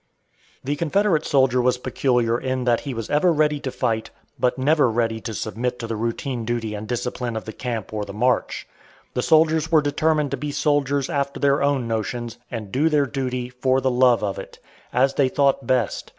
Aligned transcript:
The 0.63 0.75
Confederate 0.75 1.27
soldier 1.27 1.61
was 1.61 1.77
peculiar 1.77 2.39
in 2.39 2.63
that 2.63 2.79
he 2.79 2.93
was 2.95 3.07
ever 3.11 3.31
ready 3.31 3.59
to 3.59 3.69
fight, 3.69 4.09
but 4.39 4.57
never 4.57 4.89
ready 4.89 5.21
to 5.21 5.33
submit 5.35 5.77
to 5.77 5.85
the 5.85 5.95
routine 5.95 6.43
duty 6.43 6.73
and 6.73 6.87
discipline 6.87 7.35
of 7.37 7.45
the 7.45 7.53
camp 7.53 7.93
or 7.93 8.03
the 8.03 8.11
march. 8.11 8.67
The 9.13 9.21
soldiers 9.21 9.71
were 9.71 9.79
determined 9.79 10.31
to 10.31 10.37
be 10.37 10.51
soldiers 10.51 11.07
after 11.07 11.39
their 11.39 11.61
own 11.61 11.87
notions, 11.87 12.39
and 12.49 12.71
do 12.71 12.89
their 12.89 13.05
duty, 13.05 13.49
for 13.49 13.79
the 13.79 13.91
love 13.91 14.23
of 14.23 14.39
it, 14.39 14.57
as 14.91 15.13
they 15.13 15.29
thought 15.29 15.67
best. 15.67 16.09